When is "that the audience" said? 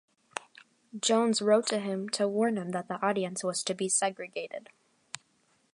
2.71-3.43